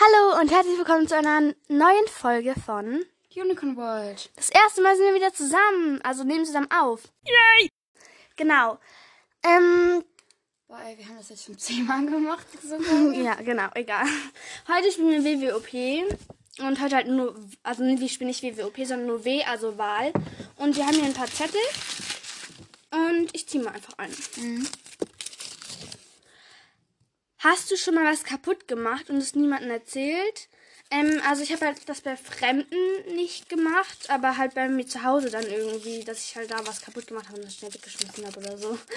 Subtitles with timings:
[0.00, 4.30] Hallo und herzlich willkommen zu einer neuen Folge von Unicorn World.
[4.36, 7.02] Das erste Mal sind wir wieder zusammen, also nehmen zusammen auf.
[7.24, 7.68] Yay!
[8.36, 8.78] Genau.
[9.42, 10.04] Ähm,
[10.68, 12.46] Boah, ey, wir haben das jetzt schon zehnmal gemacht.
[12.62, 12.76] So
[13.12, 14.06] ja, genau, egal.
[14.68, 16.08] Heute spielen wir WWOP
[16.60, 20.12] und heute halt nur, also wir spielen nicht WWOP, sondern nur W, also Wahl.
[20.58, 21.60] Und wir haben hier ein paar Zettel
[22.92, 24.14] und ich ziehe mal einfach ein.
[24.36, 24.64] Mhm.
[27.50, 30.50] Hast du schon mal was kaputt gemacht und es niemandem erzählt?
[30.90, 32.76] Ähm, also ich habe halt das bei Fremden
[33.14, 36.82] nicht gemacht, aber halt bei mir zu Hause dann irgendwie, dass ich halt da was
[36.82, 38.78] kaputt gemacht habe und das schnell weggeschmissen habe oder so.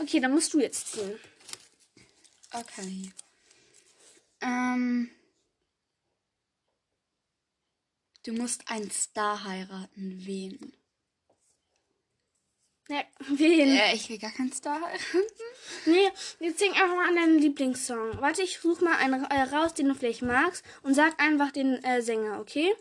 [0.00, 1.18] Okay, dann musst du jetzt ziehen.
[2.52, 3.10] Okay.
[4.40, 5.10] Ähm.
[8.24, 10.24] Du musst einen Star heiraten.
[10.24, 10.72] Wen?
[12.88, 13.68] Ja, wen?
[13.68, 15.04] Äh, ich will gar keinen Star heiraten.
[15.86, 16.08] Nee,
[16.40, 18.20] jetzt sing einfach mal an deinen Lieblingssong.
[18.20, 21.82] Warte, ich such mal einen äh, raus, den du vielleicht magst und sag einfach den
[21.84, 22.74] äh, Sänger, okay?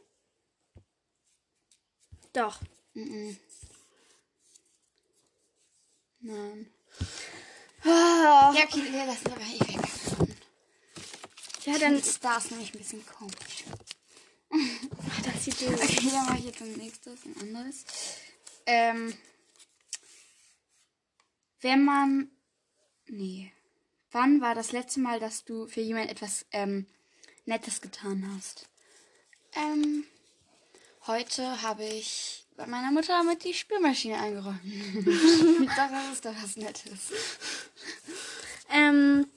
[2.33, 2.59] Doch.
[2.93, 3.37] Mhm.
[6.21, 6.71] Nein.
[7.83, 10.35] Ah, Ja, okay, wir lassen aber ich will gar keinen.
[11.65, 12.03] ja, Dann.
[12.03, 13.65] Star ist nämlich ein bisschen komisch.
[15.25, 15.67] Das sieht so.
[15.67, 17.83] Okay, dann mache ich jetzt ein nächstes, ein anderes.
[18.65, 19.13] Ähm.
[21.61, 22.29] Wenn man.
[23.07, 23.51] Nee.
[24.11, 26.87] Wann war das letzte Mal, dass du für jemanden etwas ähm,
[27.45, 28.67] Nettes getan hast?
[29.53, 30.05] Ähm.
[31.07, 34.59] Heute habe ich bei meiner Mutter mit die Spülmaschine eingeräumt.
[35.77, 37.13] das ist doch was Nettes.
[38.71, 39.27] Ähm.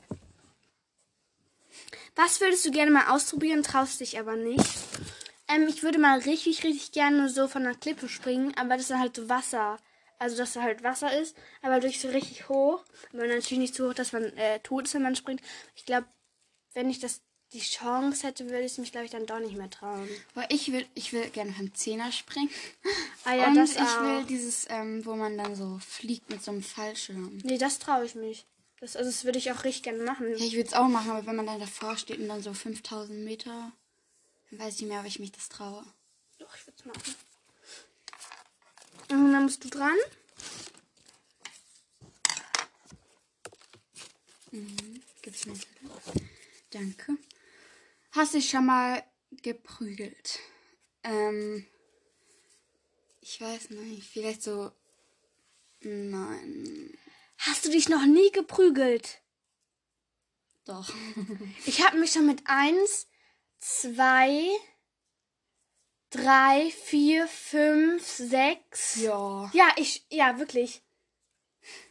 [2.16, 4.66] Was würdest du gerne mal ausprobieren, traust dich aber nicht?
[5.48, 8.98] Ähm, ich würde mal richtig, richtig gerne so von der Klippe springen, aber das ist
[8.98, 9.78] halt so Wasser.
[10.20, 12.84] Also, dass da halt Wasser ist, aber durch so richtig hoch.
[13.12, 15.40] Aber natürlich nicht so hoch, dass man äh, tot ist, wenn man springt.
[15.74, 16.06] Ich glaube,
[16.74, 19.56] wenn ich das die Chance hätte, würde ich es mich, glaube ich, dann doch nicht
[19.56, 20.08] mehr trauen.
[20.34, 22.50] Aber ich will, ich will gerne vom Zehner springen.
[23.24, 24.00] Ah ja, Und das ich auch.
[24.02, 27.38] will dieses, ähm, wo man dann so fliegt mit so einem Fallschirm.
[27.44, 28.46] Nee, das traue ich mich.
[28.80, 30.30] Das, also, das würde ich auch richtig gerne machen.
[30.30, 32.54] Ja, ich würde es auch machen, aber wenn man dann davor steht und dann so
[32.54, 33.72] 5000 Meter,
[34.48, 35.84] dann weiß ich nicht mehr, ob ich mich das traue.
[36.38, 37.14] Doch, ich würde es machen.
[39.10, 39.96] Und dann bist du dran.
[45.22, 45.58] Gib's mir.
[46.70, 47.16] Danke.
[48.12, 49.04] Hast dich schon mal
[49.42, 50.38] geprügelt?
[51.02, 51.66] Ähm,
[53.20, 54.72] ich weiß nicht, vielleicht so.
[55.82, 56.96] Nein,
[57.38, 59.22] Hast du dich noch nie geprügelt?
[60.66, 60.92] doch.
[61.66, 63.06] Ich habe mich schon mit eins,
[63.58, 64.46] zwei,
[66.10, 68.96] drei, vier, fünf, sechs.
[68.96, 69.50] ja.
[69.52, 70.82] Ja, ich, ja, wirklich.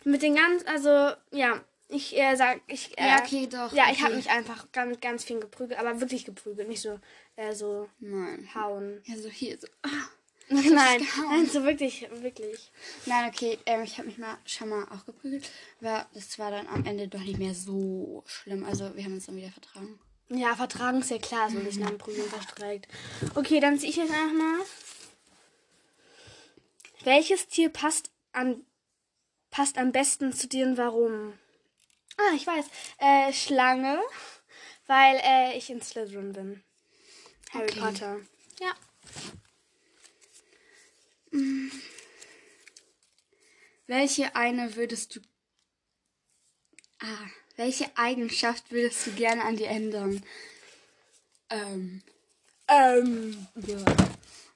[0.04, 3.74] Mit den ganz, also, ja, ich äh, sag, ich, äh, Ja, okay, doch.
[3.74, 4.04] Ja, ich okay.
[4.04, 7.00] habe mich einfach ganz, ganz viel geprügelt, aber wirklich geprügelt, nicht so,
[7.36, 8.48] äh, so Nein.
[8.54, 9.02] hauen.
[9.06, 9.68] Ja, so hier, so.
[9.82, 10.10] Ah.
[10.50, 12.72] nein, nein, so wirklich, wirklich.
[13.06, 15.48] Nein, okay, ähm, ich habe mich mal schon mal auch geprügelt,
[15.80, 18.66] aber das war dann am Ende doch nicht mehr so schlimm.
[18.66, 20.00] Also wir haben uns dann wieder vertragen.
[20.30, 22.88] Ja, vertragen ist ja klar, so nicht nach dem Prügeln verstreikt.
[23.36, 24.60] Okay, dann ziehe ich jetzt einfach mal.
[27.04, 28.64] Welches Tier passt an
[29.50, 31.34] passt am besten zu dir und warum?
[32.18, 32.66] Ah, ich weiß.
[33.00, 34.00] Äh, Schlange,
[34.86, 36.64] weil äh, ich in Slytherin bin.
[37.52, 37.80] Harry Okay.
[37.80, 38.20] Potter.
[38.60, 38.76] Ja.
[43.88, 45.22] Welche eine würdest du.
[47.00, 47.28] Ah,
[47.60, 50.24] welche Eigenschaft würdest du gerne an dir ändern?
[51.50, 52.02] Ähm.
[52.70, 53.48] Ähm.
[53.56, 53.86] Ja.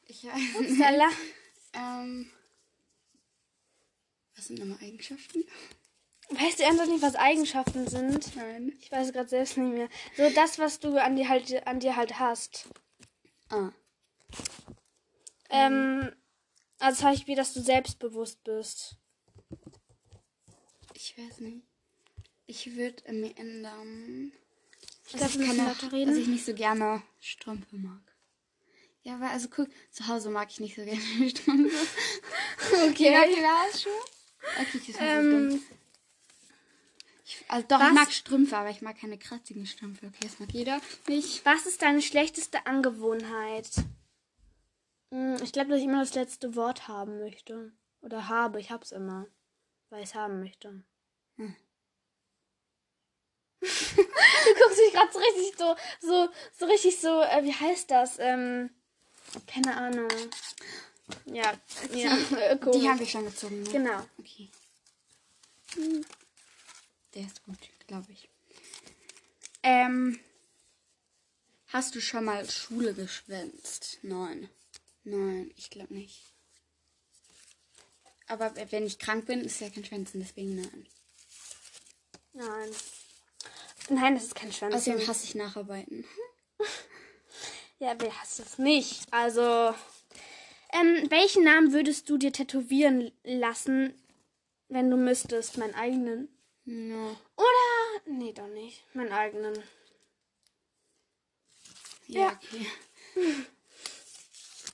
[0.08, 0.72] Ich weiß nicht.
[0.72, 1.09] Upsala.
[1.74, 2.31] Ähm.
[4.36, 5.44] Was sind nochmal Eigenschaften?
[6.30, 8.36] Weißt du ernsthaft nicht, was Eigenschaften sind?
[8.38, 8.74] Nein.
[8.80, 9.90] Ich weiß gerade selbst nicht mehr.
[10.16, 12.70] So das, was du an dir halt, an dir halt hast.
[13.50, 13.72] Ah.
[15.50, 16.09] Ähm,
[16.80, 18.96] also zum Beispiel, dass du selbstbewusst bist.
[20.94, 21.72] Ich weiß nicht.
[22.56, 24.31] Ich würde mir ändern.
[25.08, 26.18] Ich dass glaube, wir müssen keine- lauter Dass reden.
[26.18, 28.02] ich nicht so gerne Strümpfe mag.
[29.02, 31.76] Ja, weil, also guck, zu Hause mag ich nicht so gerne Strümpfe.
[32.90, 33.11] Okay.
[33.11, 33.91] Ja, Glasschuhe?
[34.61, 35.61] Okay, das ist ähm, Ähm,
[37.26, 40.06] ich, Also doch, was- ich mag Strümpfe, aber ich mag keine kratzigen Strümpfe.
[40.08, 41.44] Okay, das mag jeder nicht.
[41.46, 43.67] was ist deine schlechteste Angewohnheit?
[45.09, 47.73] Hm, Ich glaube, dass ich immer das letzte Wort haben möchte.
[48.02, 48.59] Oder habe.
[48.59, 49.28] Ich hab's immer.
[49.90, 50.84] Weil ich es haben möchte.
[51.38, 51.56] Hm.
[53.63, 58.19] Du guckst mich gerade so richtig so, so, so richtig so, äh, wie heißt das?
[58.19, 58.69] Ähm,
[59.47, 60.09] keine Ahnung.
[61.25, 61.53] Ja,
[61.93, 63.69] ja, äh, Die haben wir schon gezogen, ne?
[63.69, 64.05] Genau.
[64.19, 64.49] Okay.
[67.15, 67.57] Der ist gut,
[67.87, 68.29] glaube ich.
[69.63, 70.19] Ähm,
[71.73, 73.97] Hast du schon mal Schule geschwänzt?
[74.03, 74.47] Nein.
[75.03, 76.21] Nein, ich glaube nicht.
[78.27, 80.85] Aber wenn ich krank bin, ist ja kein Schwänzen, deswegen nein.
[82.33, 82.69] Nein.
[83.90, 84.76] Nein, das ist kein Schwanz.
[84.76, 86.06] Außerdem hasse ich Nacharbeiten.
[87.80, 89.02] Ja, wer hasst das nicht?
[89.12, 89.41] Also,
[90.72, 93.94] ähm, welchen Namen würdest du dir tätowieren lassen,
[94.70, 95.58] wenn du müsstest?
[95.58, 96.30] Meinen eigenen?
[96.64, 97.09] Ja.
[97.35, 98.02] Oder?
[98.06, 98.84] Nee, doch nicht.
[98.94, 99.62] Meinen eigenen.
[102.08, 102.40] Ja, Ja.
[102.41, 102.66] okay.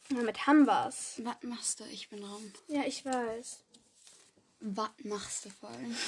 [0.09, 1.15] Damit haben wir's.
[1.23, 1.85] Was machst du?
[1.85, 2.53] Ich bin dran.
[2.67, 3.63] Ja, ich weiß.
[4.59, 5.95] Was machst du vor allem?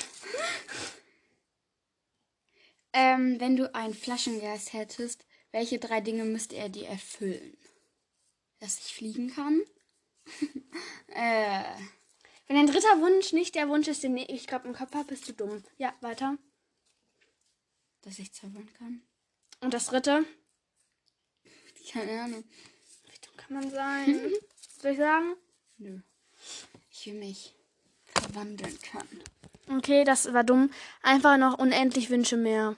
[2.93, 7.57] ähm, wenn du einen Flaschengeist hättest, welche drei Dinge müsste er dir erfüllen?
[8.59, 9.61] Dass ich fliegen kann?
[11.07, 11.63] äh,
[12.47, 15.27] Wenn dein dritter Wunsch nicht der Wunsch ist, den ich gerade im Kopf habe, bist
[15.27, 15.63] du dumm.
[15.77, 16.37] Ja, weiter.
[18.01, 19.01] dass ich zaubern kann?
[19.61, 20.25] Und das dritte?
[21.91, 22.43] Keine Ahnung.
[23.05, 24.31] Wie dumm kann man sein?
[24.81, 25.35] Soll ich sagen?
[25.77, 25.99] Nö.
[26.91, 27.53] Ich will mich
[28.05, 29.23] verwandeln können.
[29.67, 30.71] Okay, das war dumm.
[31.01, 32.75] Einfach noch unendlich Wünsche mehr.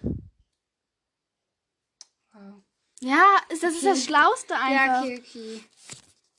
[2.34, 2.64] Wow.
[3.00, 4.76] Ja, das ist das Schlauste einfach.
[4.76, 5.64] Ja, okay, okay.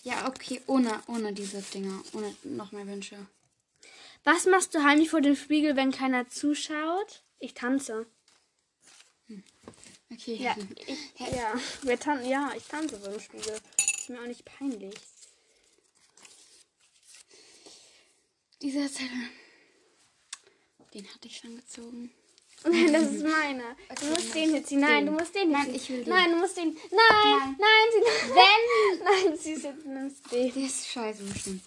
[0.02, 2.02] Ja, okay, ohne, ohne diese Dinger.
[2.12, 3.26] Ohne noch mehr Wünsche.
[4.22, 7.22] Was machst du heimlich vor dem Spiegel, wenn keiner zuschaut?
[7.38, 8.06] Ich tanze.
[10.10, 10.36] Okay.
[10.36, 10.56] Ja,
[10.86, 11.54] ich, ja.
[11.82, 13.60] Wir tan ja, ich tanze vor dem Spiegel.
[13.78, 14.94] Ist mir auch nicht peinlich.
[18.62, 19.30] Dieser Zettel.
[20.94, 22.12] Den hatte ich schon gezogen.
[22.64, 23.62] Nein, das ist meine.
[23.88, 24.80] Du Okay, musst dann den jetzt ziehen.
[24.80, 26.08] Nein, du musst den jetzt Nein, ich will den.
[26.08, 26.68] Nein, du musst den.
[26.90, 29.04] Nein, nein, sie Wenn.
[29.04, 30.54] Nein, sie ist jetzt nimmst den.
[30.54, 31.62] Der ist scheiße bestimmt.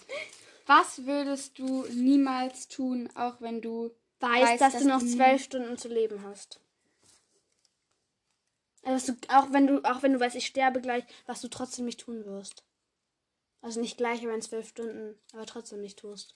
[0.66, 3.90] Was würdest du niemals tun, auch wenn du
[4.20, 6.60] Weißt, dass, dass du noch zwölf Stunden zu leben hast.
[8.82, 11.84] Also, du, auch wenn du, auch wenn du weißt, ich sterbe gleich, was du trotzdem
[11.84, 12.64] nicht tun wirst.
[13.60, 16.34] Also nicht gleich, aber in zwölf Stunden, aber trotzdem nicht tust.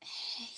[0.00, 0.51] Ich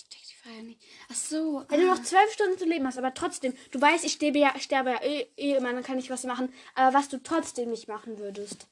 [0.45, 0.83] die Frage nicht.
[1.11, 1.65] Ach so.
[1.69, 1.95] Wenn du ah.
[1.95, 5.03] noch zwölf Stunden zu leben hast, aber trotzdem, du weißt, ich sterbe ja, sterbe ja
[5.03, 8.69] eh, eh immer, dann kann ich was machen, aber was du trotzdem nicht machen würdest.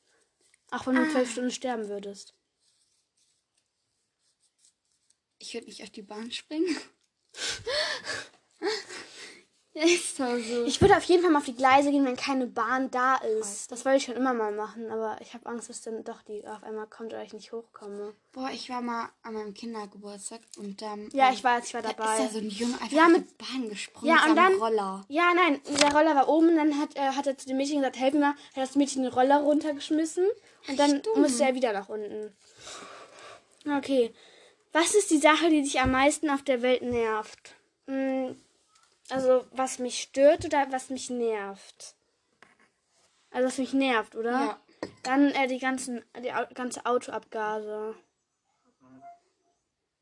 [0.70, 2.34] Auch wenn du zwölf Stunden sterben würdest.
[5.38, 6.76] Ich würde nicht auf die Bahn springen.
[9.92, 10.64] ja, ist doch so.
[10.64, 13.70] Ich würde auf jeden Fall mal auf die Gleise gehen, wenn keine Bahn da ist.
[13.72, 16.46] Das wollte ich schon immer mal machen, aber ich habe Angst, dass dann doch die
[16.46, 18.14] auf einmal kommt oder ich nicht hochkomme.
[18.32, 21.08] Boah, ich war mal an meinem Kindergeburtstag und dann.
[21.12, 22.16] Ja, ähm, ich weiß, ich war da dabei.
[22.16, 25.04] ist da so ein Junge einfach Ja, mit- Bahn gesprungen Ja, und dann- Roller.
[25.08, 27.98] Ja, nein, der Roller war oben, dann hat, äh, hat er zu dem Mädchen gesagt,
[27.98, 30.26] helf mir mal, hat das Mädchen den Roller runtergeschmissen
[30.68, 32.32] und dann musste er wieder nach unten.
[33.66, 34.12] Okay.
[34.72, 37.54] Was ist die Sache, die dich am meisten auf der Welt nervt?
[37.86, 38.40] Hm,
[39.08, 41.94] Also, was mich stört oder was mich nervt?
[43.30, 44.30] Also, was mich nervt, oder?
[44.30, 44.60] Ja.
[45.02, 47.94] Dann äh, die ganzen, die Au ganze Autoabgase.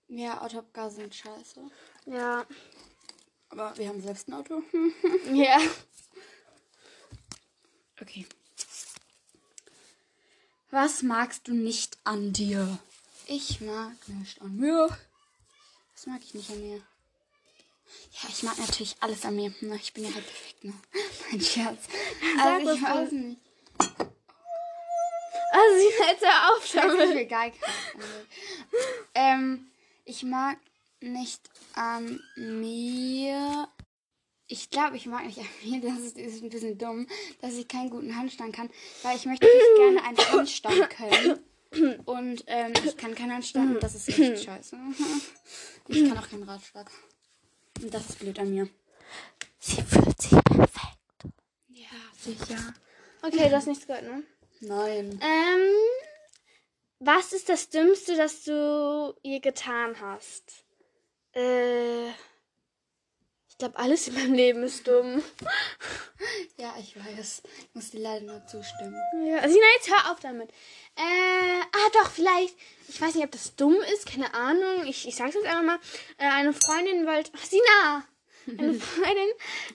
[0.08, 1.62] Ja, Autoabgase sind scheiße.
[2.06, 2.44] Ja.
[3.50, 4.62] Aber wir haben selbst ein Auto.
[5.32, 5.58] Ja.
[8.00, 8.26] Okay.
[10.70, 12.78] Was magst du nicht an dir?
[13.26, 14.88] Ich mag nicht an mir.
[15.92, 16.82] Was mag ich nicht an mir?
[18.12, 19.52] Ja, ich mag natürlich alles an mir.
[19.60, 20.72] Na, Ich bin ja halt perfekt, ne?
[21.30, 21.84] Mein Scherz.
[22.36, 23.40] Sag Also ich was weiß nicht.
[25.52, 26.98] Also, sie hätte auf Ich damit.
[26.98, 27.52] will mir.
[29.14, 29.70] Ähm,
[30.04, 30.58] ich mag
[31.00, 31.40] nicht
[31.74, 33.68] an mir.
[34.46, 35.80] Ich glaube, ich mag nicht an mir.
[35.80, 37.06] Das ist, ist ein bisschen dumm,
[37.40, 38.70] dass ich keinen guten Handstand kann,
[39.02, 41.40] weil ich möchte nicht gerne einen Handstand können.
[42.04, 44.76] Und ähm, ich kann keinen Handstand und das ist echt scheiße.
[45.88, 46.90] Ich kann auch keinen Radschlag.
[47.82, 48.68] Und das ist blöd an mir.
[49.58, 50.98] Sie fühlt sich perfekt.
[51.68, 52.74] Ja, sicher.
[53.22, 54.22] Okay, du hast nichts gehört, ne?
[54.60, 55.20] Nein.
[55.22, 55.70] Ähm,
[56.98, 60.64] was ist das Dümmste, das du ihr getan hast?
[61.32, 62.08] Äh,
[63.50, 65.22] ich glaube, alles in meinem Leben ist dumm.
[66.56, 67.42] Ja, ich weiß.
[67.58, 68.94] Ich muss dir leider nur zustimmen.
[69.26, 70.50] Ja, Sina, jetzt hör auf damit.
[70.96, 72.54] Äh, ah, doch, vielleicht.
[72.88, 74.86] Ich weiß nicht, ob das dumm ist, keine Ahnung.
[74.86, 75.78] Ich, ich sag's jetzt einfach mal.
[76.18, 77.32] Äh, eine Freundin wollte.
[77.36, 78.04] Ach, Sina!
[78.46, 79.28] Eine Freundin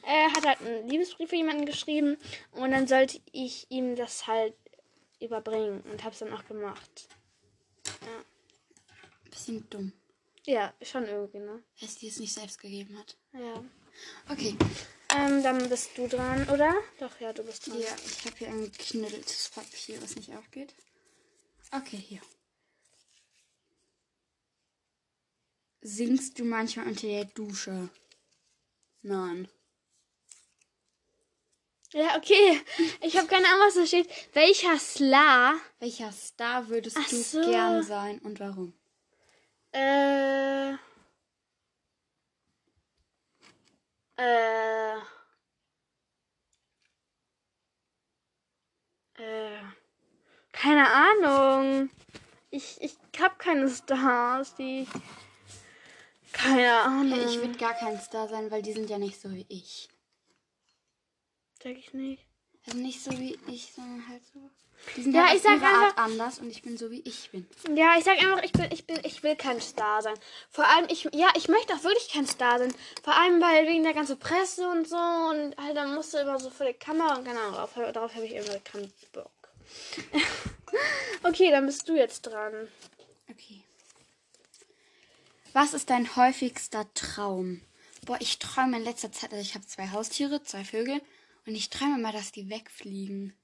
[0.03, 2.17] äh, hat halt einen Liebesbrief für jemanden geschrieben
[2.51, 4.55] und dann sollte ich ihm das halt
[5.19, 7.07] überbringen und hab's dann auch gemacht.
[9.29, 9.91] Bisschen dumm.
[10.45, 11.63] Ja, schon irgendwie, ne?
[11.81, 13.17] Dass die es nicht selbst gegeben hat.
[13.33, 13.63] Ja.
[14.29, 14.55] Okay.
[15.15, 16.75] Ähm, dann bist du dran, oder?
[16.99, 17.79] Doch, ja, du bist dran.
[17.79, 20.73] Ja, ich habe hier ein geknütteltes Papier, was nicht aufgeht.
[21.71, 22.21] Okay, hier.
[25.81, 27.89] Singst du manchmal unter der Dusche?
[29.01, 29.47] Nein.
[31.93, 32.59] Ja, okay.
[33.01, 34.09] Ich habe keine Ahnung, was da steht.
[34.33, 35.55] Welcher Star?
[35.79, 37.41] Welcher Star würdest Ach du so.
[37.41, 38.73] gern sein und warum?
[39.75, 40.71] Äh.
[44.17, 44.95] Äh.
[49.17, 49.59] Äh.
[50.53, 51.89] Keine Ahnung.
[52.51, 54.87] Ich, ich hab keine Stars, die.
[56.31, 57.19] Keine Ahnung.
[57.19, 59.89] Ich würde gar kein Star sein, weil die sind ja nicht so wie ich.
[61.61, 62.24] Sag ich nicht.
[62.67, 64.39] Also nicht so wie ich, sondern halt so.
[64.95, 67.01] Die sind Ja, halt ich sag ihre Art einfach- anders und ich bin so wie
[67.01, 67.47] ich bin.
[67.75, 70.13] Ja, ich sag einfach, ich bin, ich bin, ich will kein Star sein.
[70.51, 72.73] Vor allem, ich, ja, ich möchte auch wirklich kein Star sein.
[73.03, 76.39] Vor allem, weil wegen der ganzen Presse und so und halt, dann musst du immer
[76.39, 79.31] so vor der Kamera und keine Ahnung, darauf, darauf habe ich immer keinen Bock.
[81.23, 82.67] okay, dann bist du jetzt dran.
[83.29, 83.63] Okay.
[85.53, 87.61] Was ist dein häufigster Traum?
[88.05, 91.01] Boah, ich träume in letzter Zeit, also ich habe zwei Haustiere, zwei Vögel
[91.45, 93.35] und ich träume immer, dass die wegfliegen.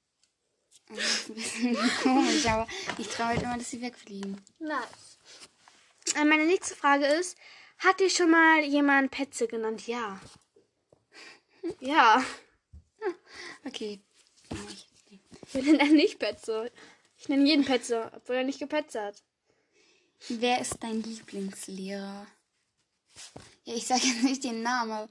[0.89, 2.67] Und Das ist ein bisschen komisch, aber
[2.97, 4.41] ich träume halt immer, dass sie wegfliegen.
[4.59, 5.19] Nice.
[6.15, 7.37] Äh, meine nächste Frage ist,
[7.77, 9.87] hat dir schon mal jemand Petze genannt?
[9.87, 10.19] Ja.
[11.79, 12.23] Ja.
[13.65, 13.99] Okay.
[14.69, 14.87] Ich-
[15.53, 16.71] Wir nennen ihn nicht Petze.
[17.19, 19.21] Ich nenne jeden Petze, obwohl er nicht gepetzt hat.
[20.27, 22.25] Wer ist dein Lieblingslehrer?
[23.65, 25.09] Ja, ich sage jetzt nicht den Namen, aber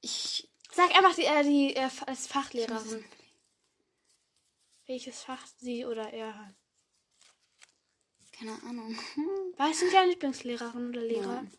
[0.00, 0.48] ich.
[0.74, 3.04] Sag einfach die, äh, die äh, als Fachlehrerin.
[4.86, 6.54] Welches Fach sie oder er hat.
[8.32, 8.98] Keine Ahnung.
[9.56, 11.42] Weißt du, deine Lieblingslehrerin oder Lehrer?
[11.42, 11.52] Nein.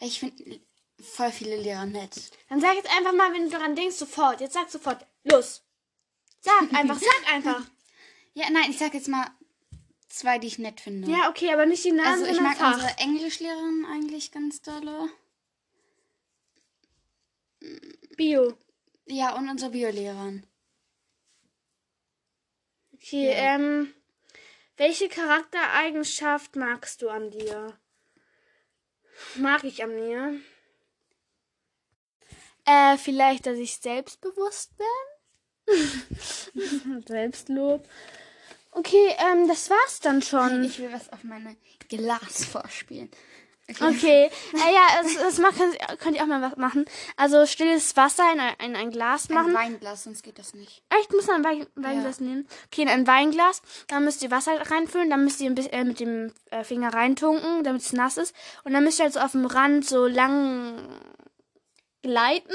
[0.00, 0.60] Ich finde
[0.98, 2.32] voll viele Lehrer nett.
[2.48, 4.40] Dann sag jetzt einfach mal, wenn du daran denkst, sofort.
[4.40, 5.06] Jetzt sag sofort.
[5.24, 5.62] Los.
[6.40, 7.66] Sag einfach, sag einfach.
[8.32, 9.30] Ja, nein, ich sag jetzt mal
[10.08, 11.10] zwei, die ich nett finde.
[11.10, 12.74] Ja, okay, aber nicht die Namen, also ich mag Fach.
[12.74, 15.10] unsere Englischlehrerin eigentlich ganz dolle.
[18.16, 18.54] Bio.
[19.06, 20.46] Ja, und unsere Biolehrerin.
[22.94, 23.94] Okay, ähm,
[24.76, 27.78] welche Charaktereigenschaft magst du an dir?
[29.36, 30.40] Mag ich an mir?
[32.64, 34.86] Äh, vielleicht, dass ich selbstbewusst bin?
[37.06, 37.88] Selbstlob.
[38.72, 40.64] Okay, ähm, das war's dann schon.
[40.64, 41.56] Ich will was auf meine
[41.88, 43.10] Glas vorspielen.
[43.68, 45.56] Okay, äh, ja, das, das macht,
[45.98, 46.84] könnt, ihr auch mal was machen.
[47.16, 49.54] Also stilles Wasser in ein, in ein Glas Ein machen.
[49.54, 50.84] Weinglas, sonst geht das nicht.
[50.88, 52.46] Echt, muss man ein Wein, Weinglas nehmen?
[52.66, 53.62] Okay, in ein Weinglas.
[53.88, 55.10] Dann müsst ihr Wasser reinfüllen.
[55.10, 58.36] Dann müsst ihr ein bisschen äh, mit dem äh, Finger reintunken, damit es nass ist.
[58.62, 60.76] Und dann müsst ihr halt so auf dem Rand so lang
[62.02, 62.54] gleiten.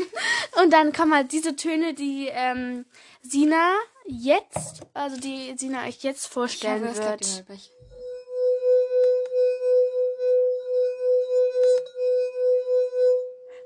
[0.62, 2.84] Und dann kommen halt diese Töne, die ähm,
[3.20, 3.74] Sina
[4.06, 7.70] jetzt, also die Sina euch jetzt vorstellen das klappt wird.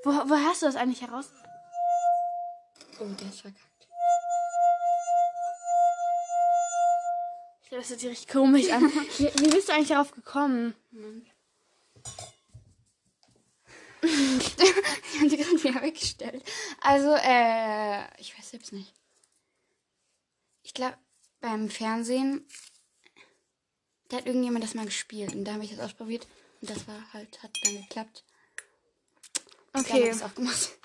[0.06, 1.32] Wo, wo hast du das eigentlich heraus?
[3.00, 3.88] Oh, der ist verkackt.
[7.60, 8.84] Ich glaube, das hört sich richtig komisch an.
[9.18, 10.76] wie, wie bist du eigentlich darauf gekommen?
[14.00, 16.44] Ich habe die gerade wieder weggestellt.
[16.82, 18.94] Also, äh, ich weiß selbst nicht.
[20.62, 20.96] Ich glaube,
[21.40, 22.46] beim Fernsehen,
[24.10, 26.28] da hat irgendjemand das mal gespielt und da habe ich das ausprobiert
[26.60, 28.22] und das war halt, hat dann geklappt.
[29.78, 30.04] Okay.
[30.04, 30.70] ich es auch gemacht.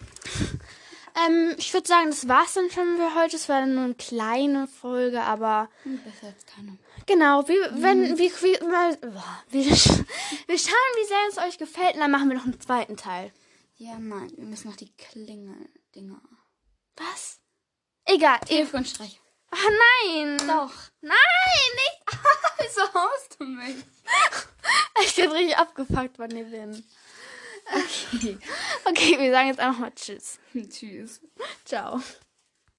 [1.13, 3.35] Ähm, ich würde sagen, das war's dann schon für heute.
[3.35, 6.77] Es war nur eine kleine Folge, aber Hm, Besser als keine.
[7.05, 11.95] genau, wie, wenn, wie, wie, mal, boah, wir, wir schauen, wie sehr es euch gefällt
[11.95, 13.33] und dann machen wir noch einen zweiten Teil.
[13.75, 16.21] Ja, nein, wir müssen noch die Klingeldinger.
[16.95, 17.39] Was?
[18.05, 18.39] Egal.
[18.49, 18.85] Ihr, Telefon
[19.51, 20.37] ah, nein.
[20.47, 20.73] Doch.
[21.01, 21.15] Nein,
[21.75, 22.19] nicht.
[22.59, 23.75] Wieso haust du mich?
[25.03, 26.83] Ich bin richtig abgefuckt von dir bin.
[27.71, 28.37] Okay.
[28.85, 30.39] Okay, wir sagen jetzt einfach mal Tschüss.
[30.53, 31.21] Tschüss.
[31.65, 32.01] Ciao.